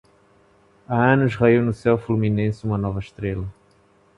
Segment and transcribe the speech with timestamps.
[0.87, 3.45] Há anos raiou no céu fluminense uma nova estrela.